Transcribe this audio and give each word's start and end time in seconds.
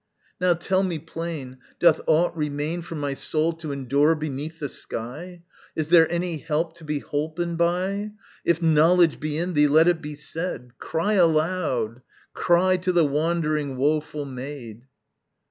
Now 0.39 0.55
tell 0.55 0.81
me 0.81 0.97
plain, 0.97 1.59
doth 1.77 2.01
aught 2.07 2.35
remain 2.35 2.81
For 2.81 2.95
my 2.95 3.13
soul 3.13 3.53
to 3.57 3.71
endure 3.71 4.15
beneath 4.15 4.57
the 4.57 4.67
sky? 4.67 5.43
Is 5.75 5.89
there 5.89 6.11
any 6.11 6.37
help 6.39 6.73
to 6.77 6.83
be 6.83 6.97
holpen 7.01 7.55
by? 7.55 8.09
If 8.43 8.63
knowledge 8.63 9.19
be 9.19 9.37
in 9.37 9.53
thee, 9.53 9.67
let 9.67 9.87
it 9.87 10.01
be 10.01 10.15
said! 10.15 10.71
Cry 10.79 11.13
aloud 11.13 12.01
cry 12.33 12.77
To 12.77 12.91
the 12.91 13.05
wandering, 13.05 13.77
woful 13.77 14.25
maid! 14.25 14.87